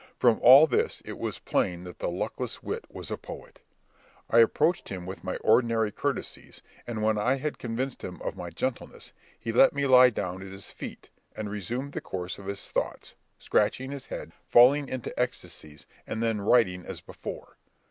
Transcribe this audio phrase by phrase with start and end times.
[0.17, 3.61] From all this, it was plain that the luckless wight was a poet.
[4.31, 8.49] I approached him with my ordinary courtesies, and when I had convinced him of my
[8.49, 12.67] gentleness, he let me lie down at his feet, and resumed the course of his
[12.67, 17.57] thoughts, scratching his head, falling into ecstacies, and then writing as before.